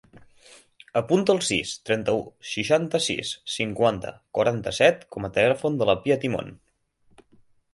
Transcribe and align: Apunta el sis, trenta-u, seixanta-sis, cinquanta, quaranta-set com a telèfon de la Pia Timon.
Apunta 1.01 1.33
el 1.33 1.41
sis, 1.47 1.73
trenta-u, 1.89 2.23
seixanta-sis, 2.53 3.33
cinquanta, 3.57 4.15
quaranta-set 4.39 5.05
com 5.17 5.29
a 5.29 5.33
telèfon 5.37 5.79
de 5.83 5.89
la 5.91 5.97
Pia 6.07 6.19
Timon. 6.25 6.51